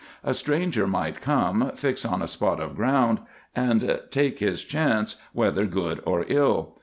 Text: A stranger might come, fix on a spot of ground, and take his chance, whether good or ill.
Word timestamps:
A 0.23 0.33
stranger 0.33 0.87
might 0.87 1.21
come, 1.21 1.73
fix 1.75 2.03
on 2.05 2.23
a 2.23 2.27
spot 2.27 2.59
of 2.59 2.75
ground, 2.75 3.19
and 3.55 3.99
take 4.09 4.39
his 4.39 4.63
chance, 4.63 5.17
whether 5.31 5.67
good 5.67 6.01
or 6.07 6.25
ill. 6.27 6.79